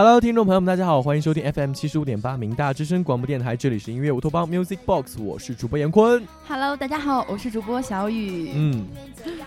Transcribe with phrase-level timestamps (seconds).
[0.00, 6.24] Hello，听众朋友们，大家好，欢迎收听 FM 七十五点八明大之声广播电台，这里是音乐乌托邦 Music Box，我是主播严坤。
[6.46, 8.52] Hello，大家好，我是主播小雨。
[8.54, 8.86] 嗯，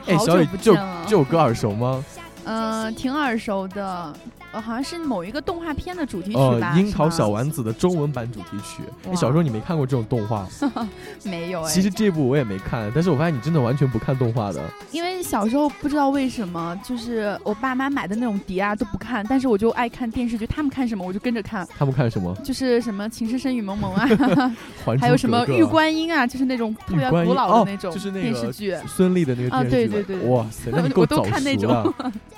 [0.07, 0.75] 哎，小雨这
[1.05, 2.03] 这首歌耳熟吗？
[2.43, 4.13] 嗯、挺耳熟的，
[4.51, 8.83] 呃，好像是某一个动画片的主题曲呃吧？，樱桃小丸子的中文版主题曲。
[9.09, 10.47] 你，小时候你没看过这种动画？
[11.23, 14.61] 没有哎，其实这部我也没看，但是我发现你真的完全不看动画的。
[14.91, 22.35] 因为小时候不知道为什么，就是我爸妈买的那种碟啊都不看，但是我就爱看电视剧，他们看什么我就跟着看，他们看什么？
[22.43, 24.55] 就是什么《情深深雨蒙蒙》啊，
[24.99, 28.75] 还有什么《玉观音》啊，就是那种特别古老哦的那种就是那个电视剧。
[28.87, 29.95] 孙俪的那个啊电视剧啊。
[29.95, 31.93] 对对对对哇塞，那你 够我都早看那熟了。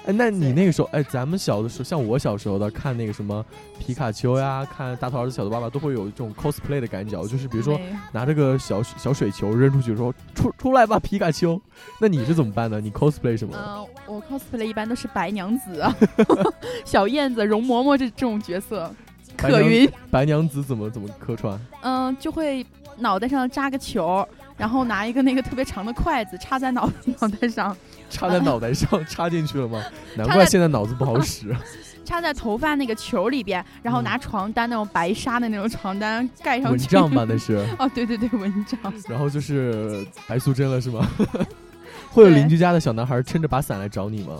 [0.05, 3.43] 哎，那你那个时候，哎，咱们小的时候，像我小时候的看那个什么
[3.79, 7.79] 皮卡丘呀，看大头儿子小头爸爸，都会有这种 cosplay 的感觉，就是比如说
[8.11, 11.59] 拿着个小小水球扔出去说出出来吧皮卡丘。
[11.99, 12.79] 那你是怎么办呢？
[12.79, 13.55] 你 cosplay 什么？
[13.57, 15.95] 嗯、我 cosplay 一般都是白娘子啊、
[16.85, 18.91] 小燕子、容嬷嬷这这种角色。
[19.35, 21.59] 可云，白娘子怎么怎么客串？
[21.81, 22.63] 嗯、就会
[22.99, 26.87] 脑袋上扎个球，然后拿一个那个特别长的筷子插在脑
[27.19, 27.75] 脑袋上，
[28.11, 29.81] 插在脑袋上插进去了吗？
[30.15, 31.47] 难怪现在脑子不好使。
[32.05, 36.79] 插在头发那个球里边，然后嗯拿床单那种白纱的那种床单盖上去。
[36.85, 38.79] 蚊帐吧那是， 哦，对对对，蚊帐。
[39.09, 41.07] 然后就是白素贞了是吗？
[42.11, 44.37] 会有邻居家的小男孩撑着把伞来找你吗？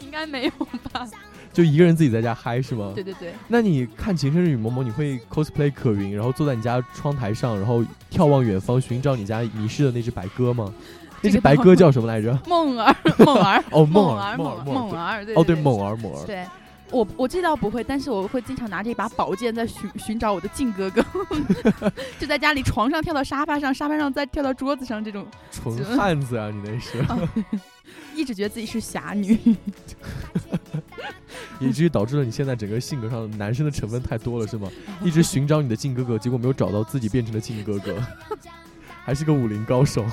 [0.00, 0.50] 应该没有
[0.92, 1.06] 吧？
[1.52, 2.92] 就一个人自己在家嗨是吗？
[2.94, 10.72] 对对对，那你看《情深深雨蒙蒙》，你会 cosplay 可云，然后坐在你家窗台上，然后眺望远方，寻找你家迷失的那只白鸽吗？
[11.20, 12.38] 那只白鸽叫什么来着？
[12.46, 16.24] 梦儿，梦儿，哦，梦儿，梦儿，梦儿，对哦，对梦儿，梦儿。
[16.26, 16.44] 对。
[16.90, 21.04] 我我这倒不会，但是我会经常拿着一把宝剑在寻寻找我的靖哥哥，
[22.18, 27.04] 就在家里床上跳到沙发上，沙发上再跳到桌子上，这种纯汉子啊，你那是，
[28.16, 29.38] 一直觉得自己是侠女。
[31.60, 34.70] 以至于导致了你现在整个性格上男生的成分太多了，是吗？
[35.02, 37.96] 一直 寻找你的靖哥哥，结果没有找到自己变成了靖哥哥，
[39.04, 40.06] 还是个武林高手。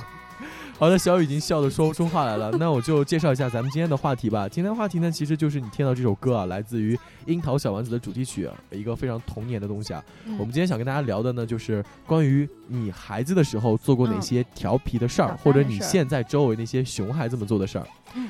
[0.77, 4.47] 好的，小雨已经笑得说不出话来了，那我就介绍一下咱们今天的话题吧。
[4.47, 6.93] 今天的话题呢，其实就是你听到这首歌啊，来自于
[7.27, 10.03] 《樱桃小丸子》的主题曲、啊，一个非常童年的东西啊。
[10.25, 17.87] 嗯我们今天想跟大家聊的呢，就是关于你孩子的时候做过哪些调皮的事儿，或者你现在周围那些熊孩子们做的事儿。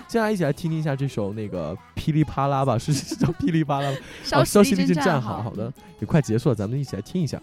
[0.07, 3.97] 接下来一起来听听一下这首那个噼里啪啦吧，是是叫噼里啪啦吗？
[4.45, 7.41] 稍息立正站好，好的，也快结束了，咱们一起来听一下。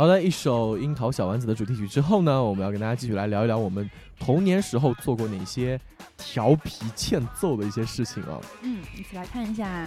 [0.00, 5.78] 好的，一首樱桃小丸子的主题曲之后呢，我们要跟大家继续来聊一聊我们童年时候做过哪些
[6.16, 8.40] 调皮欠揍的一些事情啊。
[8.62, 9.86] 嗯，一起来看一下。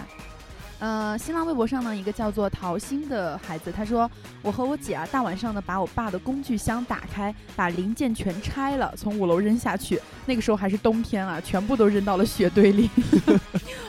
[0.80, 4.10] 呃，新浪微博上呢，一个叫做桃心的孩子，他说
[4.42, 9.98] ：“我和我姐啊，大晚上的把我爸的工具箱打开，把零件全拆了，从五楼扔下去。
[10.26, 12.90] 那个时候还是冬天啊，全部都扔到了雪堆里。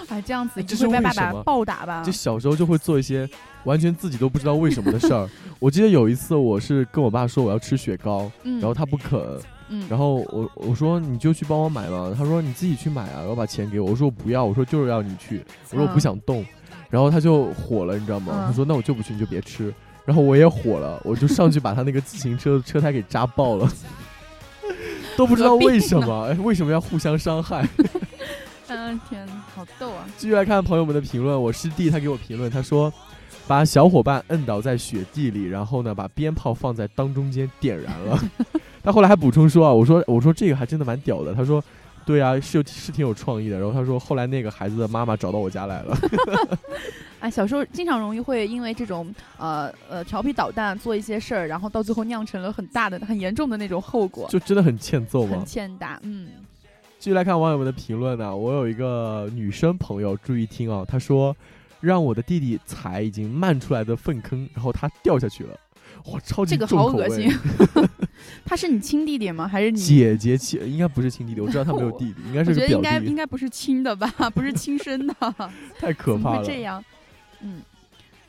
[0.07, 2.11] 哎， 这样子你这是会被爸爸暴打吧就？
[2.11, 3.27] 小时候就会做一些
[3.65, 5.27] 完全自己都不知道为什么的事儿。
[5.59, 9.19] 我记得有一次，我是跟我爸说我要吃雪糕，嗯，然后他不肯，
[9.67, 16.45] 嗯，然后我我说你就去帮我买嘛，他说你自己去买啊，然后把钱给我，我说我不要，我说就是要你去，我说我不嗯想动，
[16.95, 18.31] 然后他就火了，你知道吗？
[18.37, 19.73] 嗯他说那我就不去，你就别吃。
[20.05, 23.69] 然后我也火了，我就上去把他那个自行车的车胎给扎爆了，
[25.17, 27.67] 都不知道为什么，哎，为什么要互相伤害？
[28.67, 30.07] 嗯，天，好逗啊！
[30.15, 32.93] 继续来看朋友们的评论，我师弟他给我评论，他说
[33.45, 38.17] 把小伙伴摁倒在雪地里，然后呢把鞭炮放在当中间点燃了。
[38.83, 41.33] 他后来还补充说啊，我说我说这个还真的蛮屌的。
[41.33, 41.63] 他说
[42.05, 43.57] 对啊，是有是挺有创意的。
[43.57, 45.97] 然后他说后来那个孩子的妈妈找到我家来了，
[47.19, 55.45] 哎，小时候经常容易会因为这种呃呃调皮捣蛋做一些事儿，然后到最后酿成了很大的、很严重的那种后果， 就真的很欠揍嘛很。
[55.45, 55.99] 欠打。
[56.03, 56.29] 嗯，
[56.99, 61.35] 继续来看网友们的评论呢、我有一个女生朋友，注意听啊，她说
[61.79, 65.59] 让我的弟弟踩已经漫出来的粪坑，然后他掉下去了。
[66.07, 67.31] 哇，超级这个好恶心。
[68.45, 69.47] 他是你亲弟弟吗？
[69.47, 69.79] 还是你？
[69.79, 75.15] 姐姐亲应该不是亲弟弟，我知道他没有弟弟，应该是我觉得应该应，该不是亲的吧，不是亲生的，
[75.79, 76.39] 太可怕了。
[76.39, 76.83] 会这样？
[77.41, 77.61] 嗯，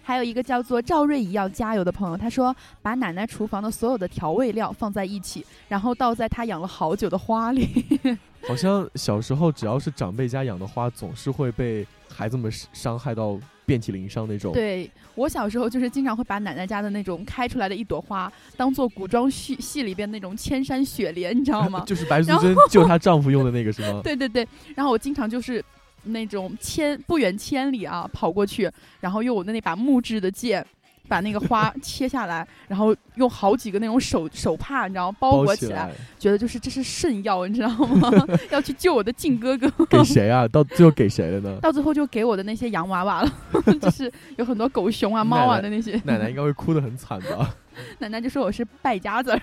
[0.03, 7.85] 还有一个叫做赵瑞怡要加油的朋友，他说把奶奶厨房的所有的调味料放在一起，然后倒在他养了好久的花里。
[8.47, 14.53] 好像小时候只要是长辈家养的花，总是会被孩子们伤害到遍体鳞伤那种。
[14.53, 21.83] 对我小时候就是经常会把奶奶家的那种开出来的一朵花，当做古装戏戏里边那种千山雪莲，你知道吗？
[21.87, 24.01] 就是白素贞救她丈夫用的那个是吗？
[24.05, 25.63] 对对对，然后我经常就是
[26.05, 28.71] 那种千不远千里啊跑过去，
[29.01, 30.65] 然后用我的那把木质的剑。
[31.09, 35.17] 把那个花 切下来，然后用好几个那种手手帕，你知道吗？
[35.21, 38.11] 包裹起来，觉得就是这是圣药，你知道吗？
[38.51, 39.71] 要去救我的靖哥哥。
[39.87, 40.47] 给谁啊？
[40.49, 41.59] 到最后给谁了呢？
[41.63, 43.33] 到最后就给我的那些洋娃娃了，
[43.81, 46.01] 就是有很多狗熊啊、猫啊的那些。
[46.05, 47.55] 奶奶应该会哭得很惨吧？
[47.99, 49.41] 奶奶就说我是败家子儿。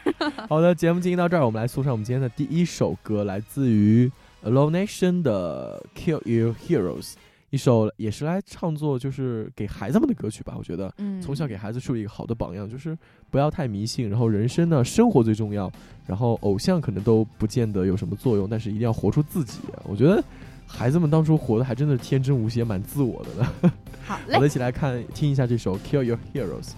[0.50, 4.12] 好的，节目进行到这儿，我们来送上我们今天的第一首歌，来自于
[4.44, 7.12] Alone Nation 的《Kill Your Heroes》。
[7.54, 12.98] 一首也是来唱作就是给孩子们的歌曲吧，我觉得，嗯，从小给孩子树立一个好的榜样，就是
[13.30, 15.72] 不要太迷信，然后人生呢，生活最重要，
[16.08, 19.60] 然后偶像可能都不见得有什么作用，但是一定要活出自己。
[19.84, 20.24] 我觉得
[20.66, 23.72] 孩子们当初活的还真的是天真无邪，蛮自我的呢。
[24.04, 26.70] 好嘞， 我们，一起来看听一下这首《Kill Your Heroes》。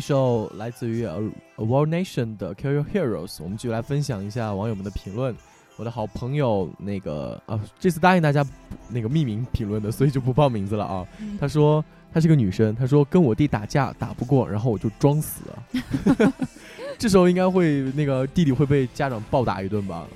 [0.00, 1.20] 一首来自于 A
[1.58, 5.36] World Nation 的 Kill Your Heroes，我们继续来分享一下网友们的评论。
[5.76, 8.42] 我的好朋友那个啊，这次答应大家
[8.88, 11.06] 那个匿名评论的，所以就不报名字了啊。
[11.38, 16.32] 他说她是个女生，她说跟我弟打架打不过，然后我就装死了。
[16.96, 20.06] 这时候应该会那个弟弟会被家长暴打一顿吧？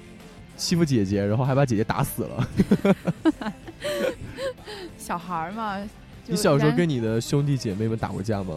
[0.57, 2.49] 欺负姐姐，然后还把姐姐打死了。
[4.97, 5.77] 小孩嘛，
[6.27, 8.55] 你小时候跟你的兄弟姐妹们打过架吗？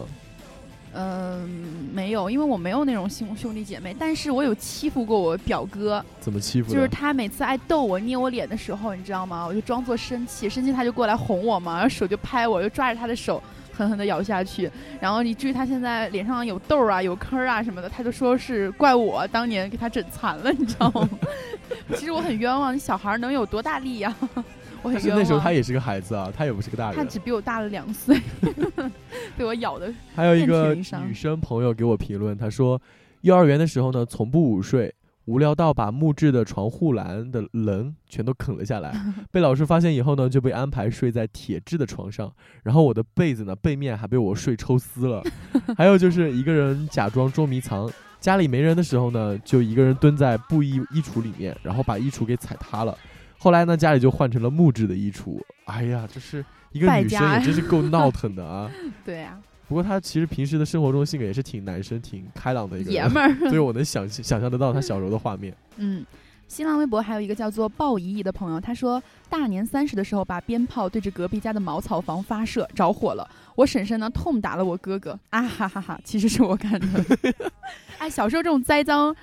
[1.00, 1.48] 嗯，
[1.94, 6.04] 没有，因为我没有那种兄兄弟姐妹，但是我有欺负过我表哥。
[6.18, 6.72] 怎么欺负？
[6.72, 9.46] 就是他每次爱逗我、捏我脸的时候，你知道吗？
[9.46, 13.40] 我就装作生气，生气他就过来哄我嘛，然后手就拍我，就抓着他的手
[13.72, 14.68] 狠狠的咬下去，
[15.00, 21.08] 然后以至于他现在脸上有痘啊、有坑啊什么的，他就说是怪我当年给他整残了，你知道吗？
[21.94, 24.12] 其实我很冤枉，你小孩能有多大力呀？
[24.82, 25.18] 我很冤枉。
[25.18, 26.96] 那时候他也是个孩子啊，他也不是个大人。
[26.96, 28.20] 他只比我大了两岁，
[29.36, 29.92] 被我咬的。
[30.14, 32.80] 还有一个女生朋友给我评论，她说，
[33.22, 34.94] 幼儿园的时候呢，从不午睡，
[35.24, 38.92] 无聊到把木质的床护栏的棱全都啃了下来。
[39.30, 42.32] 被老师发现以后呢，就被安排睡在铁质的床上，
[42.62, 45.22] 然后我的被子呢背面还被我睡抽丝了。
[45.76, 52.96] 还有就是一个人假装捉迷藏，家里没人的时候呢，就一个人蹲在布衣衣橱里面，然后把衣橱给踩塌了。
[53.38, 55.40] 后来呢，家里就换成了木质的衣橱。
[55.66, 58.70] 哎呀，这是一个女生，也真是够 闹腾的啊！
[59.04, 59.38] 对呀。
[59.68, 65.54] 不过她其实平时的生活中性格也是挺男生、挺开朗的一个爷们儿， 所以我能想想象得到她小时候的画面。
[65.76, 66.04] 嗯，
[66.48, 73.28] 新浪微博还有一个叫做鲍姨姨的朋友，他说大年三十的时候把鞭炮对着隔壁家的茅草房发射，着火了。
[73.54, 76.00] 我婶婶呢痛打了我哥哥，啊哈哈哈！
[76.02, 77.04] 其实是我干的。
[77.98, 79.14] 哎，小时候这种栽赃。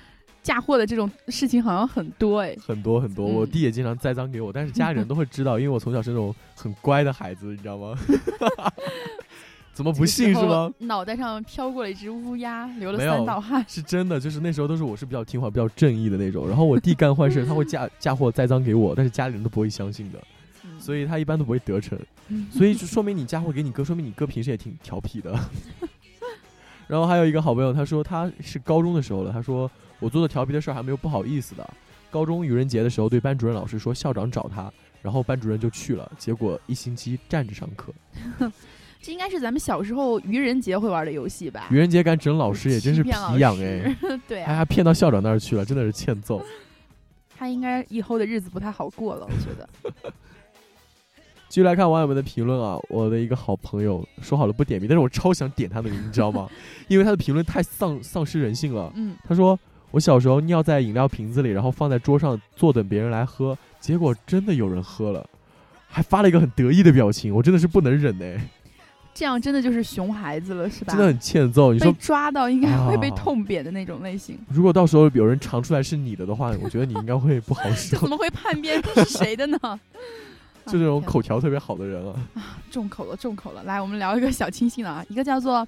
[0.46, 3.26] 嫁祸的这种事情好像很多哎，很多很多。
[3.26, 7.98] 我弟也经常栽赃给我，但是家里人都会知道，因为我从小是那种很乖的孩子，你知道吗？
[9.74, 10.72] 怎么不信是吗？
[10.78, 13.64] 脑袋上飘过了一只乌鸦，流了三道汗。
[13.66, 16.46] 是真的，就是那时候都是我是比较听话、比较正义的那种。
[16.46, 20.22] 然后我弟干坏事，他会嫁 嫁祸栽赃给我，但是家里人都不会相信的，
[20.78, 21.98] 所以他一般都不会得逞。
[22.52, 25.36] 所以就说明你嫁祸给你哥，说明你哥平时也挺调皮的。
[26.86, 29.68] 然后还有一个好朋友，他说他是高中的时候了，他说
[30.00, 31.68] 我做的调皮的事儿还没有不好意思的。
[32.10, 34.72] 高中愚人节的时候，对班主任老师说校长找他，
[35.02, 37.92] 然后班主任就去了，结果一星期站着上课。
[39.02, 41.68] 这应该是咱们小时候愚人节会玩的游戏吧？
[41.70, 46.42] 愚人节敢整老师也真是皮痒师哎， 对啊，还还骗到校长那儿去了，真的是欠揍。
[47.38, 49.68] 他应该以后的日子不太好过了，我觉得。
[51.48, 56.48] 继续来看网友们的评论啊，我的一个好朋友说好了不点名，但是我超想点他的名，你知道吗？
[56.88, 58.90] 因为他的评论太丧丧失人性了。
[58.96, 59.58] 嗯，他说
[59.96, 65.26] 我小时候尿在饮料瓶子里，然后放在桌上坐等别人来喝，结果真的有人喝了，
[65.88, 68.38] 还发了一个很得意的表情，我真的是不能忍哎，
[69.14, 70.92] 这样真的就是熊孩子了，是吧？
[70.92, 71.72] 真的很欠揍。
[71.72, 74.38] 你被说抓到应该会被啊痛扁的那种类型。
[74.50, 78.06] 如果到时候有人尝出来是你的的话，我觉得你应该会不好这受 怎。
[78.10, 79.58] 么会叛变是谁的呢？
[80.66, 83.62] 就这种口条特别好的人啊，重口了，重口了。
[83.62, 85.66] 来，我们聊一个小清新的啊，一个叫做。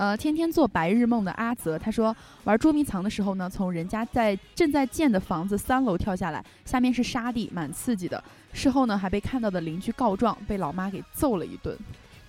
[0.00, 8.24] 呃，天天做白日梦的阿泽，他说玩捉迷藏的时候呢，从人家在正在建的房子三楼跳下来，下面是沙地，蛮刺激的。
[8.54, 11.78] 事后呢，还被看到的邻居告状，被老妈给揍了一顿。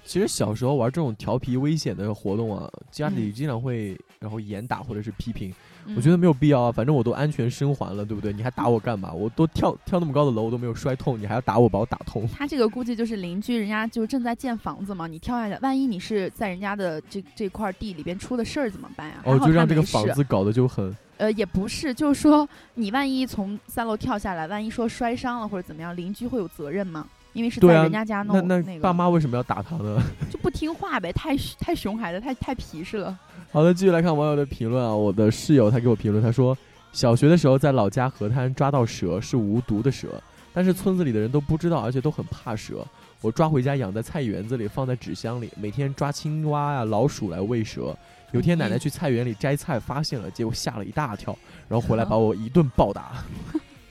[0.04, 5.52] 其实小时候玩这种调皮危险的活动啊，家里嗯经常会然后严打或者是批评，
[5.88, 8.32] 嗯我觉得没有必要啊，反正我都安全生还了，对不对？
[8.32, 9.12] 你还打我干嘛？
[9.12, 12.30] 我都跳跳那么高的楼，我都没有摔痛，你还要打我，把我打痛。
[12.38, 19.16] 他这个估计就是邻居，人家就正在建房子嘛，你跳下来，万一你是在人家的这这块地里边出的事儿怎么办呀？
[19.26, 27.08] 哦，就让这个房子搞得就很呃，也不是，就是说你万一从三楼跳下来，万一说摔伤了或者怎么样，邻居会有责任吗？
[27.34, 30.04] 因为是在人家家弄那那个，爸妈为什么要打他呢？
[30.30, 33.18] 就不听话呗，太太熊孩子，太太皮实了。
[33.54, 34.96] 好的，继续来看网友的评论啊。
[34.96, 36.58] 我的室友他给我评论，他说
[36.94, 40.08] 小学的时候在老家河滩抓到蛇，是无毒的蛇，
[40.54, 42.88] 但是村子里的人都不知道，而且都很怕蛇。
[43.20, 47.94] 我抓回家养在菜园子里，放在纸箱里，每天抓青蛙啊、老鼠来喂蛇。
[48.32, 53.22] 有天奶奶去菜园里摘菜，发现了，结果吓了一大跳，然后回来把我一顿暴打。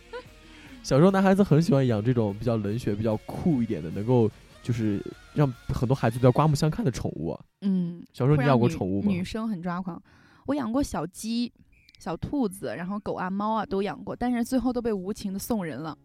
[0.83, 4.31] 小时候男孩子很喜欢养这种比较冷血、比较酷一点的，能够
[4.63, 5.03] 就是
[5.35, 7.41] 让很多孩子都要刮目相看的宠物啊。
[7.63, 9.09] 嗯，小时候你养过宠物吗？
[9.11, 10.01] 女生很抓狂。
[10.47, 11.53] 我养过小鸡、
[11.99, 15.97] 小兔子，然后狗啊、猫啊都养过，但是最后都被无情的送人了。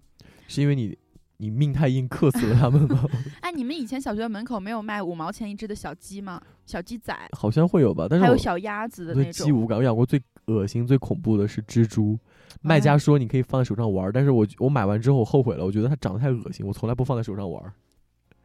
[0.48, 0.98] 是因为你
[1.38, 3.04] 你命太硬，克死了他们吗？
[3.42, 6.42] 哎，你们以前小学门口没有卖五毛钱一只的小鸡吗？
[6.66, 9.46] 小鸡仔，好像会有吧，但是还有小鸭子的对那种。
[9.46, 9.78] 鸡无感。
[9.78, 12.18] 我养过最恶心、最恐怖的是蜘蛛。
[12.62, 17.74] 卖哎家说你可以放在手上玩儿，但是我我买完之后我后悔了，我觉得它长得太恶心，我从来不放在手上玩儿。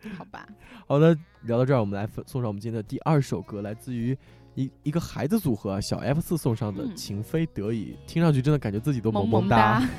[0.17, 0.47] 好吧，
[0.87, 4.17] 好的，聊到这儿，我们来分送上我们今天的第二首歌，来自于
[4.55, 9.83] 一一个孩子组合啊，小 F 四送上的《嗯情非得已》，听上去真的感觉自己都萌萌哒。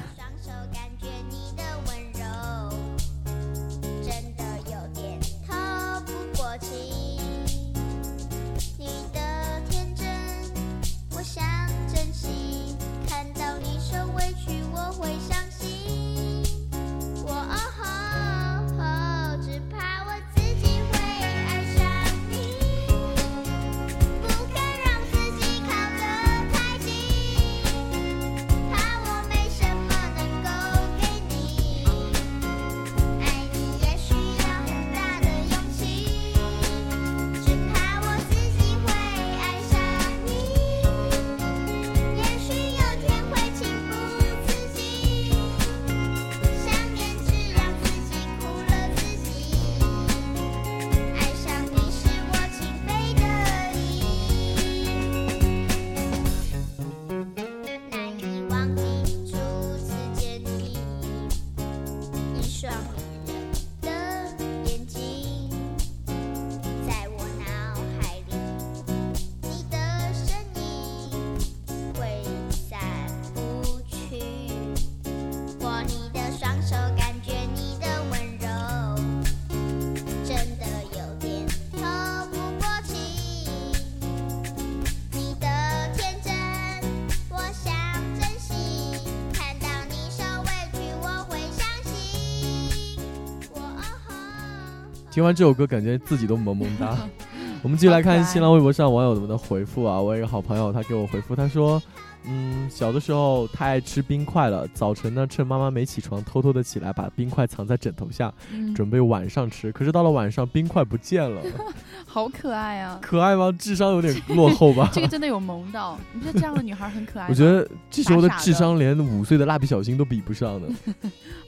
[95.11, 96.97] 听完这首歌，感觉自己都萌萌哒。
[97.61, 101.79] 我们继续来看新浪微博上网友们的回复啊，我有一个好朋友，他给我回复，他说，
[102.23, 109.69] 嗯，小的时候太爱吃冰块了，早晨呢趁妈妈没起床，偷偷的起来把冰块藏在枕头下，嗯，准备晚上吃。
[109.73, 111.41] 可是到了晚上，冰块不见了，
[112.07, 112.97] 好可爱啊！
[113.01, 113.51] 可爱吗？
[113.59, 114.89] 智商有点落后吧？
[114.95, 117.27] 这个真的有萌到，你不觉得这样的女孩很可爱吗？
[117.29, 120.67] 我觉得这时候的智商连五岁的蜡笔小新都比不上呢。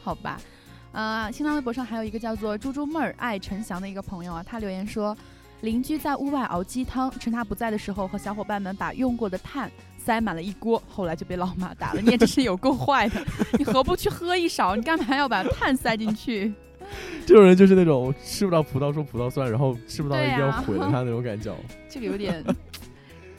[0.03, 0.37] 好吧，
[0.93, 5.17] 呃，新浪微博上还有一个叫做“猪猪妹儿爱陈翔”的一个朋友啊，他留言说，
[5.61, 12.01] 邻居在屋外熬鸡汤，趁他不在的时候，和小伙伴们把用过的炭塞满了一锅，后来就被老妈打了。
[12.01, 13.25] 你也真是有够坏的，
[13.57, 14.75] 你何不去喝一勺？
[14.75, 16.53] 你干嘛要把炭塞进去？
[17.25, 21.55] 这种人就是那种吃不到葡萄说葡萄酸，然后吃不到一定要毁了他那种感觉，
[21.89, 22.43] 这个有点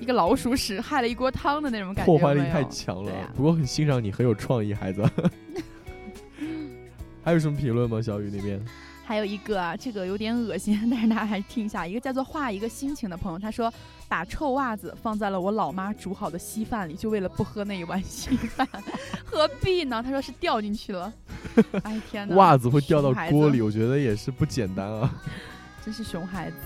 [0.01, 3.31] 一个老鼠屎害了一锅汤的那种感觉，破坏力太强了啊。
[3.37, 5.05] 不过很欣赏你，很有创意，孩子。
[7.25, 8.01] 还有什么评论吗？
[8.03, 8.61] 小雨那边？
[9.07, 11.87] 还有一个啊，这个有点恶心， 但是大家还是听一下。
[11.87, 13.73] 一个叫做画一个心情的朋友，他说
[14.09, 18.67] 把臭袜子放在了我老妈煮好的稀饭里，就为了不喝那一碗稀饭，
[19.25, 20.03] 何必呢？
[20.03, 21.13] 他说是掉进去了。
[21.85, 25.15] 哎天哪，袜子会掉到锅里，我觉得也是不简单啊。
[25.85, 26.57] 真是熊孩子。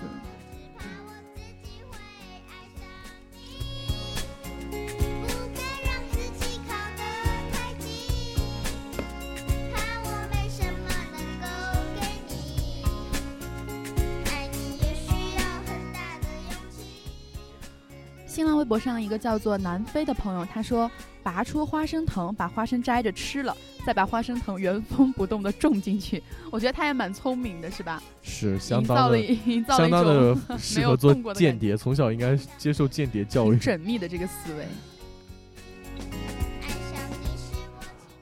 [18.39, 20.89] 新浪微博上一个叫做南非的朋友，他说
[21.25, 23.53] 拔出花生藤，把花生摘着吃了，
[23.85, 26.23] 再把花生藤原封不动的种进去。
[26.53, 28.01] 我觉得他也蛮聪明的，是吧？
[28.23, 33.59] 是相当的，营造了相当的 适合做间谍，从小应该接受间谍教育很。
[33.59, 34.65] 缜密的这个思维。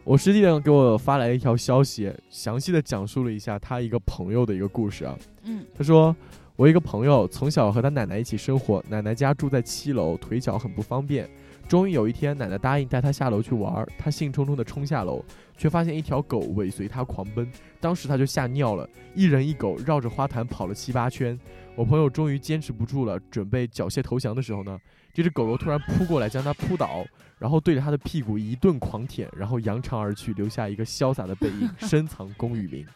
[0.02, 5.14] 我我师弟呢给我发来一条消息，详细的讲述了一下他一个朋友的一个故事啊。
[5.42, 6.16] 嗯他说，
[6.56, 11.28] 我一个朋友从小和他奶奶一起生活，奶奶家住在七楼，腿脚很不方便。
[11.68, 15.24] 终于有一天，奶奶答应带他下楼去玩，他兴冲冲地冲下楼，
[15.56, 17.50] 却发现一条狗尾随他狂奔。
[17.80, 21.38] 当时他就吓尿了，一人一狗绕着花坛跑了七八圈。
[21.74, 24.78] 我朋友终于坚持不住了，准备缴械投降的时候呢，
[25.12, 27.04] 这只狗狗突然扑过来将他扑倒，
[27.38, 32.86] 然后对着他的屁股一顿狂舔，然后扬长而去，留下一个潇洒的背影，深藏功与名。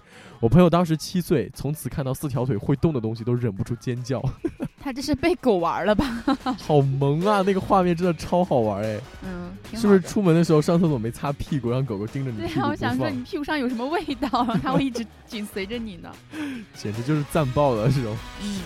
[0.40, 4.22] 我朋友当时七岁，从此看到四条腿会动的东西都忍不住尖叫，
[4.82, 6.24] 他这是被狗玩了吧？
[6.58, 7.42] 好萌啊！
[7.46, 10.00] 那个画面真的超好玩哎，嗯，是不是？
[10.00, 16.10] 出门的时候上厕所没擦屁股，让狗狗盯着你对我想说你，屁股上有什么味道，然后它会一直 紧随着你呢。
[16.74, 18.16] 简直就是赞爆了这种。
[18.42, 18.60] 嗯。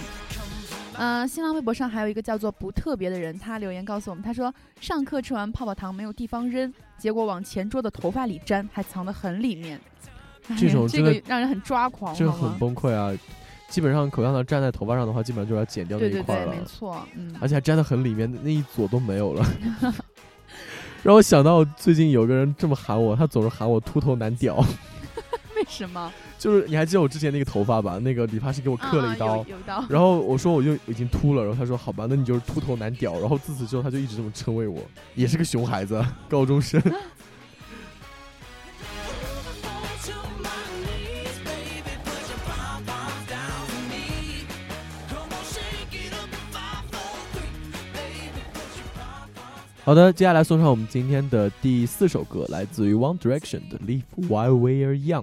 [0.96, 9.80] 呃，新浪微博上还有一个叫做不特别的人，他留言告诉我们，他说上课吃完泡泡糖没有地方扔，结果往前桌的头发里粘，还藏得很里面。
[10.46, 12.48] 哎这这种真的个让人很抓狂，这很？
[12.58, 13.10] 崩溃啊！
[13.74, 19.44] 基本上口香糖粘在头发上的话，基本上就要剪掉那对对对，一块了，没错，嗯，而且还粘的很里面，那一撮都没有了。
[21.02, 24.54] 让我想到最近有个人这么喊我，他总是喊我秃头难屌。
[25.56, 26.12] 为什么？
[26.38, 27.98] 就是你还记得我之前那个头发吧？
[27.98, 29.84] 那个理发师给我刻了一啊刀， 有有一刀。
[29.88, 33.18] 然后我说我就已经秃了，然后他说好吧，那你就是秃头难屌。
[33.18, 34.78] 然后自此之后他就一直这么称谓我，
[35.16, 36.80] 也是个熊孩子，高中生。
[49.84, 55.22] 好的，接下来送上我们今天的第四首歌，来自于 One Direction 的《Live While We're Young》。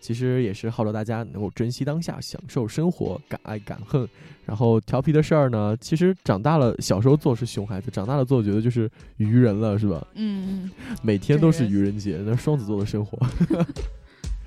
[0.00, 4.08] 其实也是号召大家能够珍惜当下，享受生活，敢爱敢恨。
[4.44, 10.06] 然后调皮的事儿呢，其实长大了，小时候做是熊孩子，长大了做觉得就是愚人了，是吧？
[10.14, 10.70] 嗯，
[11.02, 13.18] 每天都是愚人节，那双子座的生活。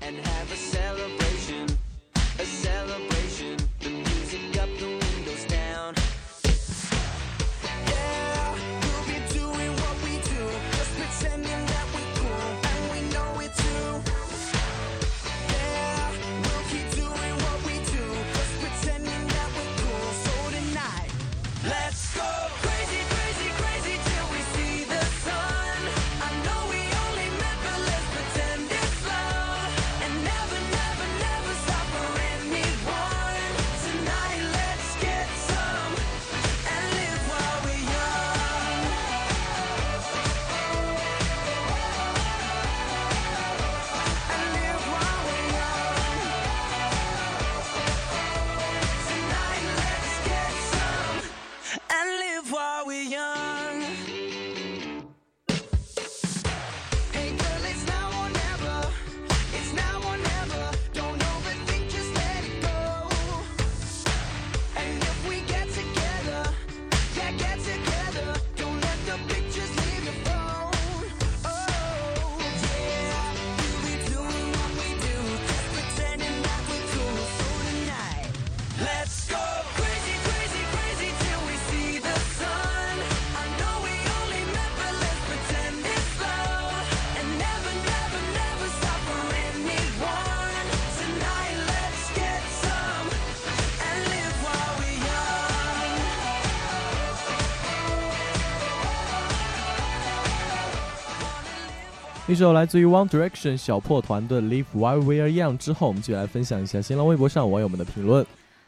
[102.30, 108.24] 一首来自于 One Direction 小破团的《Live While We Are Young》之后，我们就来分享一下新浪微博上网友们的评论。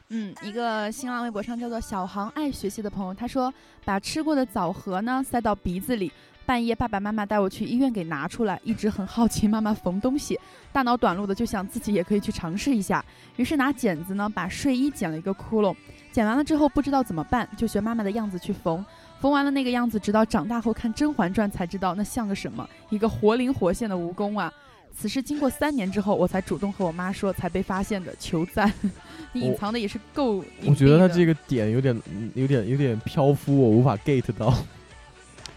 [0.08, 6.10] 嗯，一个新浪微博上叫做小航爱学习的朋友，他说把吃过的枣核呢塞到鼻子里，
[6.44, 10.36] 半夜爸爸妈妈带我去医院给拿出来，一直很好奇妈妈缝东西，
[10.72, 13.04] 大脑短路的就想自己也可以去尝试一下，
[13.36, 15.72] 于是拿剪子呢把睡衣剪了一个窟窿，
[16.10, 18.84] 剪完了之后不知道怎么办，就学妈妈的样子去缝。
[19.22, 24.52] 缝完了那个样子，直到长大后看《甄嬛传》才知道那像个什么，一个活灵活现的蜈蚣啊！
[24.92, 28.70] 此事经过三年之后，我才主动和我妈说，才被发现的，求赞！
[29.32, 34.52] 你隐藏的也是够，我觉得他这个，点有点、嗯有点、有点飘忽，我无法 get 到。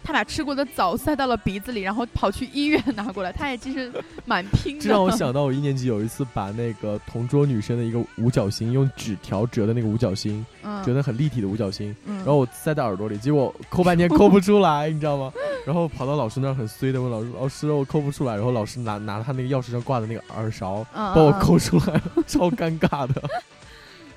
[0.06, 3.91] 他把吃过的枣塞到了鼻子里，然后跑去医院拿过来，他也其实
[4.24, 4.84] 蛮拼的。
[4.86, 15.34] 这让我想到我一年级有一次把那个同桌女生的一个五角星用纸条折的那个五角星，嗯，折的很立体的五角星，嗯，然后我塞在耳朵里，结果抠半天抠不出来，你知道吗？
[15.65, 23.20] 然后跑到老师那儿很衰的问老师：“老师，我抠不出来。”然后老师拿拿他那个钥匙上挂的那个耳勺嗯帮我嗯抠出来了， 超尴尬的。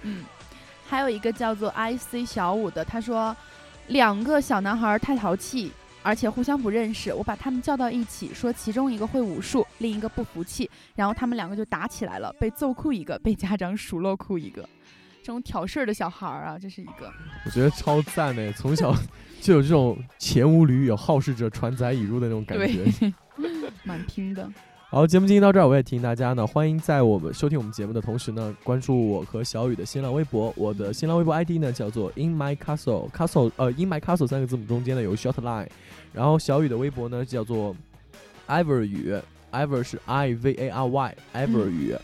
[0.02, 0.24] 嗯，
[0.86, 3.34] 还有一个叫做 IC 小五的，他说
[3.88, 5.72] 两个小男孩太淘气，
[6.02, 14.68] 而且互相不认识，我把他们叫到一起，说其中一个会武术，另一个不服气，然后他们两个就打起来了，被揍哭一个，被家长数落哭一个。
[15.22, 17.12] 这种挑事儿的小孩儿啊，这是一个。
[17.44, 18.94] 我觉得超赞的，从小
[19.40, 22.66] 就有这种前无驴有好事者传载已入的那种感觉。
[22.98, 23.12] 对，
[23.84, 24.50] 蛮拼的。
[24.90, 30.50] 好，节目进行到这儿，我也提醒大家呢，欢迎在我们收听我们节目的同时呢，关注我和小雨的新浪微博。
[30.56, 35.68] 我的新浪微博 ID 呢叫做 In My Castle，Castle 呃 In My Castle 三个字母中间呢有 short line，
[36.14, 37.76] 然后小雨的微博呢叫做
[38.46, 39.14] Ever 雨
[39.52, 41.94] ，Ever 是 I V A R Y，Ever 嗯雨。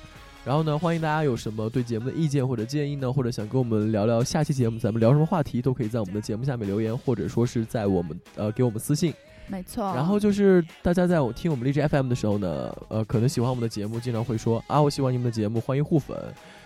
[0.44, 9.14] 然后呢，欢迎大家有什么对节目的意见或者建议呢，或者想跟我们聊聊下期节目咱们聊什么话题，都可以在我们的节目下面留言，或者说是在我们呃给我们私信。
[9.46, 9.92] 没错。
[9.94, 16.16] 然后就是大家在我听我们荔枝 FM 的时候呢，呃，可能喜欢我们的节目，经常会说啊，我喜欢你们的节目，欢迎互粉。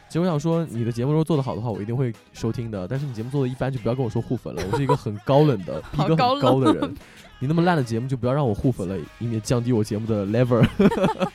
[0.08, 2.88] 其实我想说，你的节目如果做得好的话，我一定会收听的。
[2.88, 4.62] 但是你节目做的一般，就不要跟我说互粉了。
[4.72, 6.94] 我是一个很高冷的、逼格很高的人。
[7.40, 10.66] 你那么烂的节目，就不要让我互粉了，以免降低我节目的 level。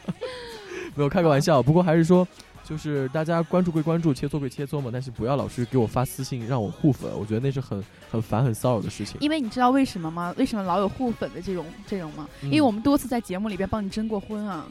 [0.96, 2.28] 没有开个玩笑，不过还是说，
[2.64, 9.18] 就是大家关注归关注，切磋归切磋嘛，但是不要老是给我发私信让我互粉，我觉得那是很很烦、很骚扰的事情。
[9.20, 10.34] 因为你知道为什么吗？
[10.38, 12.28] 为什么老有互粉的这种这种吗？
[12.42, 14.66] 嗯因为我们多次在节目里边帮你征过婚啊，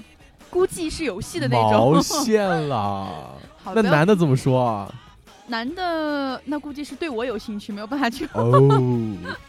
[0.48, 2.02] 估计是有戏的那种毛种。
[2.24, 3.30] 线啦！
[3.74, 4.94] 那男的怎么说啊？
[5.52, 8.26] 男的那估计是对我有兴趣，没有办法去。
[8.32, 8.50] 哦，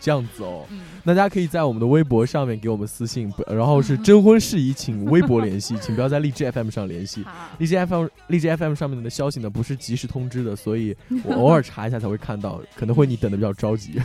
[0.01, 0.65] 这样子哦。
[0.69, 7.23] 嗯，那大家可以在我们的微博上面给我们私信，不然后是征婚事宜，请微博联系，请不要在荔枝 FM 上联系。
[7.23, 14.01] 好，荔枝 FM 荔枝 FM 上面的消息呢，不是及时通知的，所以我 偶尔查一下才会看到，可能会你等的比较着急。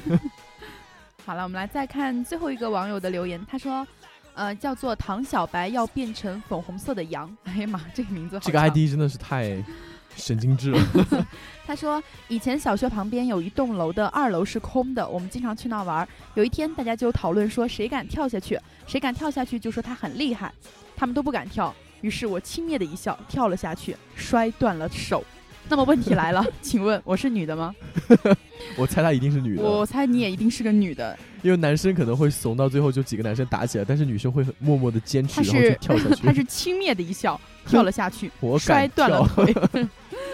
[1.27, 3.85] 好了，我们来再看最后一个网友的留言，他说。
[4.35, 7.29] 呃，叫做唐小白要变成粉红色的羊。
[7.43, 9.61] 哎呀妈，这个名字好这个 ID 真的是太
[10.17, 10.73] 神经质。
[11.67, 16.07] 他说，以前小学旁边有一栋楼的二楼是空的，我们经常去那玩。
[16.35, 20.53] 有一天，大家就讨论说，谁敢跳下去，谁敢跳下去就说他很厉害，
[20.97, 21.75] 他们都不敢跳。
[22.01, 25.25] 于是我轻蔑的一笑，跳了下去，摔断了手。
[25.69, 27.75] 那么问题来了， 请问我是女的吗？
[28.77, 31.17] 我猜她一定是女的，我猜你也一定是个女的。
[31.43, 36.23] 因为男生可能会怂到最后就几个男生打起来，但是女生会很默默的坚持，然后就跳下去。
[36.27, 39.55] 她是轻蔑的一笑，跳了下去，我敢摔断了腿，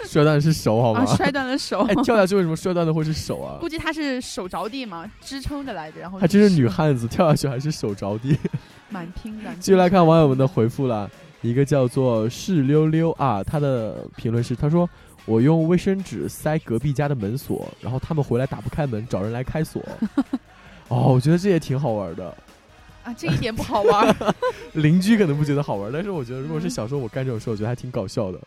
[0.07, 1.01] 摔断的是手好吗？
[1.01, 1.81] 啊，摔断了手。
[1.81, 3.57] 哎，跳下去为什么摔断的会是手啊？
[3.59, 8.37] 估计她是手着地嘛，支撑着来着，然后还真是女汉子，跳下去还是手着地。
[8.89, 9.53] 蛮拼的。
[9.59, 11.09] 继续来看网友们的回复了，
[11.41, 14.89] 一个叫做是溜溜啊，他的评论是他说
[15.25, 19.83] 我用卫生纸塞隔壁家的门锁，然后他们回来打不开门，找人来开锁。
[20.87, 22.35] 哦，我觉得这也挺好玩的。
[23.03, 24.15] 啊，这一点不好玩。
[24.73, 28.39] 邻居可能不觉得好玩，但是我觉得如果是小时候我干这种事，我觉得还挺搞笑的，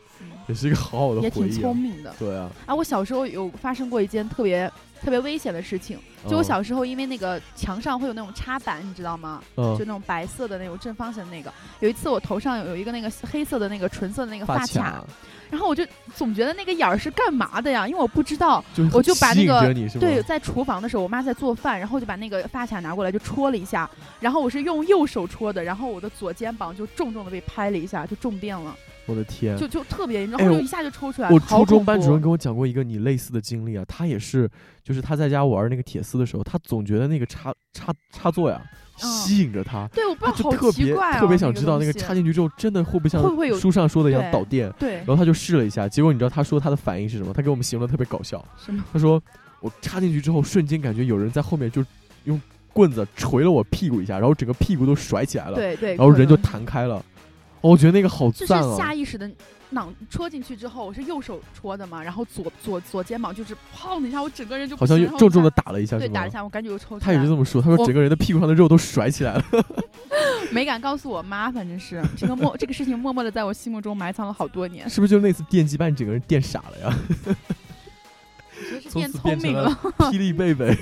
[0.48, 1.60] 也是一个好好的也挺回忆、啊。
[1.60, 2.74] 聪明的对啊，啊！
[2.74, 9.40] 我小时候有发生过一件特别特别危险的事情，就我嗯小时候因为那个墙上会有那种插板，你知道吗？
[9.56, 11.52] 嗯就那种白色的那种正方形的那个。
[11.80, 15.04] 有一次我头上有有一个那个黑色的那个纯色的那个发发卡，
[15.50, 17.86] 然后我就总觉得那个眼儿是干嘛的呀？
[17.86, 18.64] 因为我不知道。
[18.74, 19.72] 就我就把那个？
[20.00, 28.74] 对，在厨房的时候，我妈在做饭，然后就把那个发卡拿过来就戳了一下，然后我是用右手戳的，然后我的左肩膀就重重的被拍了一下，就中电了，
[29.08, 31.34] 我的天，就就特别严重，哎我然后就一下就抽出来了。
[31.34, 34.48] 我初中班主任跟我讲过一个你类似的经历啊，他也是，
[34.84, 43.22] 就是他在家玩那个铁丝的时候，他总觉得那个插插插座呀、嗯吸引着他，对，我不他知道，好就特别、奇怪、哦、特别想知道那个插进去之后真的会不会像
[43.60, 47.32] 书上说的一样导电，对然后他就试了一下，结果你知道他说他的反应是什么？
[47.32, 48.82] 他给我们形容的特别搞笑，什么？
[48.92, 49.22] 他说
[49.60, 51.84] 我插进去之后瞬间感觉有人在后面就
[52.24, 52.42] 用
[52.72, 57.00] 棍子捶了我屁股一下，然后整个屁股都甩起来了，对对，然后人就弹开了。
[57.60, 58.76] 哦我觉得那个好就是赞啊！
[58.76, 59.30] 下意识的
[59.70, 66.30] 脑戳进去之后，我是右手戳的嘛，然后左左左肩膀就是砰的一下，我整个人就好像重重的打了一下，对打了一？
[66.30, 69.44] 下，我感觉我抽出他也是这么说，他说整个人的屁股上的肉都甩起来了。
[70.50, 76.98] 没敢告诉我妈，反正是这个默这个事情默默的在我心目中埋藏了好多年，是不是就那次电击把你整个人电傻了呀？
[77.36, 79.78] 我觉得是从变此变聪明了。
[79.98, 80.74] 霹雳贝贝。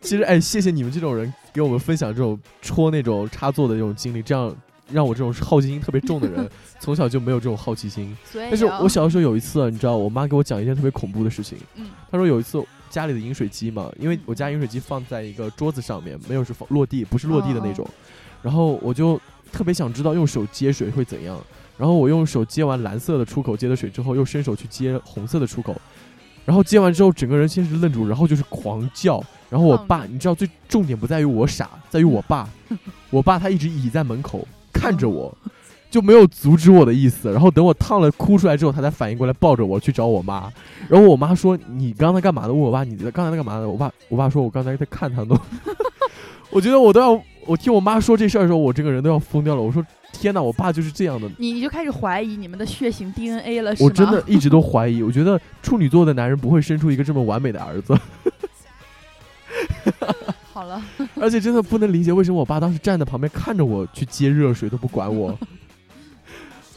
[0.00, 4.54] 其实，哎，谢谢你们这种人给我们分享这种戳那种插座的这种经历，这样
[4.92, 6.48] 让我这种好奇心特别重的人，
[6.80, 8.16] 从小就没有这种好奇心。
[8.32, 11.58] 但是啊我小的时候有一次，你知道，我妈给我讲一件特别恐怖的事情。
[11.76, 17.86] 嗯她说有一次家里的饮水机嘛，因为我家饮水机放在一个桌子上面，没有是放落地，不是落地的那种。
[18.42, 19.20] 然后我就
[19.52, 21.38] 特别想知道用手接水会怎样。
[21.78, 25.74] 然后我用手接完蓝色的出口接的水之后，又伸手去接红色的出口。
[26.44, 29.22] 然后接完之后，整个人先是愣住，然后就是狂叫。
[29.48, 32.48] 然后我爸，你知道最重点不在于我傻，在于我爸。
[33.10, 35.36] 我爸他一直倚在门口看着我，
[35.90, 37.32] 就没有阻止我的意思。
[37.32, 40.52] 然后等我烫了哭出来之后，他才反应过来，抱着我去找我妈。
[40.88, 45.38] 然后我妈说：“你刚才干嘛呢？”问我爸：“你刚才在干嘛呢？”我爸我爸说：“我刚才在看他呢。
[46.50, 49.62] ”我觉得我都要，我听我妈说这事儿的时候，我这个人都要疯掉了。
[49.62, 53.88] 我说：“天哪，我爸就是这样的。”你你就开始怀疑你们的血型 DNA 了，是吗？
[53.88, 57.94] 我真的一直都怀疑，我觉得处女座的男人不会生出一个这么完美的儿子，
[60.60, 60.82] 好了，
[61.18, 65.36] 而且真的不能理解为什么我爸当时站在旁边看着我去接热水都不管我，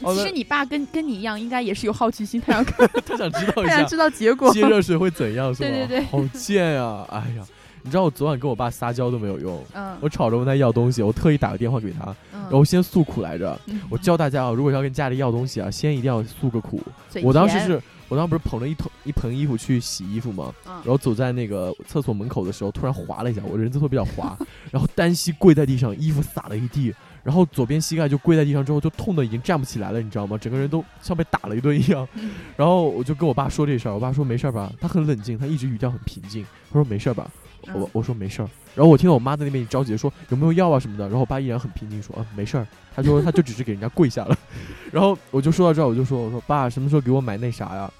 [0.14, 4.50] 其实你爸跟跟你一样，应该也是有好奇心，他想看， 他想知道一下他想知道结果。
[4.52, 5.68] 接热水会怎样，是吧？
[5.68, 7.06] 对对对好贱啊！
[7.10, 7.44] 哎呀，
[7.82, 13.58] 你知道我昨晚跟我爸撒娇都没有用，嗯我吵着问他要东西，我特意打个电话给他，嗯，然后先诉苦来着。
[13.66, 16.80] 嗯我教大家啊，如果要跟家里要东西啊，先一定要诉个苦。
[17.22, 17.82] 我当时是，
[18.14, 20.54] 我当时不是捧着一桶一盆衣服去洗衣服吗？
[20.66, 24.36] 嗯然后走在那个厕所门口的时候，突然滑了一下，我人字拖比较滑，
[24.70, 30.38] 然后单膝跪在地上，衣服洒了一地，然后左边膝盖就跪在地上之后就痛的已经站不起来了，你知道吗？
[30.38, 32.06] 整个人都像被打了一顿一样。
[32.14, 37.28] 嗯 然后我就跟我爸说这事儿，我爸说没事儿吧，他很冷静，他一直语调很平静，他说没事儿吧，
[37.72, 38.48] 我嗯我说没事儿。
[38.74, 44.36] 然后我听到我妈在那边着急地说有没有药啊什么的，然后我爸依然很平静说啊没事儿，他说他就只是给人家跪下了。
[44.92, 47.90] 然后我就说到这儿，我就说我说爸什么时候给我买那啥呀？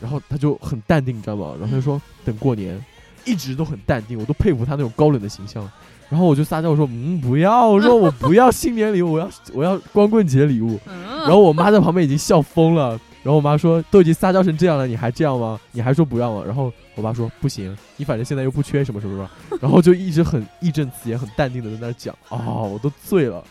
[0.00, 1.54] 然后他就很淡定，你知道吗？
[1.58, 2.78] 然后他就说等过年，
[3.24, 5.68] 一直都很淡定，我都佩服他那种高冷的形象。
[6.08, 10.78] 然后我就撒娇我说嗯不要，我说 我不要新年礼物，我要我要光棍节礼物。
[10.86, 12.98] 嗯，然后我妈在旁边已经笑疯了。
[13.24, 15.60] 然后我妈说：“都已经撒娇成这样了，你还这样吗？
[15.72, 22.14] 你还说不要吗？”然后我爸说：“不行，你反正现在又不缺什么什么什么。”然后就一直很义正辞严、很淡定的在那儿讲。
[22.30, 23.44] 哦，我都醉了。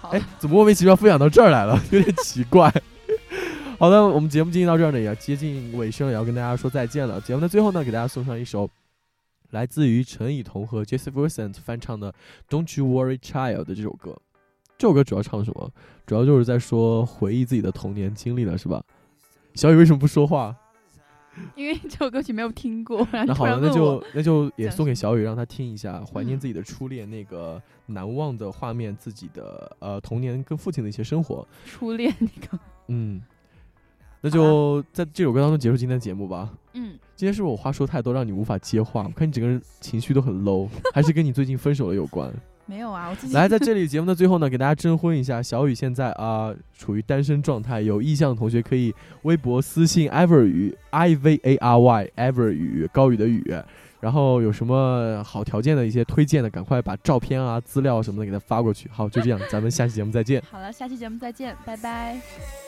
[0.00, 1.78] 好哎，怎么莫名其妙分享到这儿来了？
[1.90, 2.72] 有点奇怪。
[3.78, 7.20] 好的，我们节目进行到这儿呢，也要接近尾声，也要跟大家说再见了。
[7.20, 8.68] 节目的最后呢，给大家送上一首
[9.50, 12.12] 来自于陈以桐和 Jesse Vincent 翻唱的
[12.50, 14.18] 《Don't You Worry Child》的这首歌。
[14.76, 15.70] 这首歌主要唱什么？
[16.04, 18.82] 主要就是在说回忆自己的童年经历了，是吧？
[19.54, 20.56] 小雨为什么不说话？
[21.54, 31.46] 因为这首歌曲没有听过，那好了，那就那就也送给小雨，让他听一下，怀念嗯自己的初恋，那个难忘的画面，自己的呃童年跟父亲的一些生活。
[31.64, 33.22] 初恋那个，嗯，
[34.20, 36.50] 那就在这首歌当中结束今天的节目吧。
[36.74, 39.04] 嗯，今天是不是我话说太多，让你无法接话？
[39.04, 42.32] 我看你整个人情绪都很 low， 还是跟你最近分手了有关？
[42.66, 53.42] 没有啊，我自己来，在这里节目的最后呢，给大家征婚一下，小雨现在啊、处于单身状态，有意向的同学可以微博私信 ever 雨 i v a r y ever 雨高宇的雨，
[54.00, 58.86] 然后有什么好条件的一些推荐的，赶快把照片啊、资料什么的给他发过去。
[58.92, 60.42] 好，就这样，咱们下期节目再见。
[60.50, 62.67] 好了，下期节目再见，拜拜。